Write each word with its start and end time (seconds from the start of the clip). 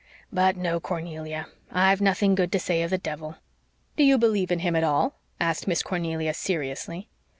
But 0.33 0.57
no, 0.57 0.79
Cornelia, 0.79 1.45
I've 1.71 2.01
nothing 2.01 2.33
good 2.33 2.51
to 2.53 2.59
say 2.59 2.81
of 2.81 2.89
the 2.89 2.97
devil." 2.97 3.35
"Do 3.97 4.03
you 4.03 4.17
believe 4.17 4.51
in 4.51 4.61
him 4.61 4.75
at 4.75 4.83
all?" 4.83 5.19
asked 5.39 5.67
Miss 5.67 5.83
Cornelia 5.83 6.33
seriously. 6.33 7.07